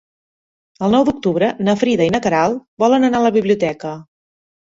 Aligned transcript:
El 0.85 0.95
nou 0.95 1.03
d'octubre 1.09 1.49
na 1.67 1.75
Frida 1.81 2.07
i 2.07 2.13
na 2.15 2.21
Queralt 2.27 2.63
volen 2.85 3.07
anar 3.11 3.21
a 3.21 3.25
la 3.27 3.33
biblioteca. 3.37 3.93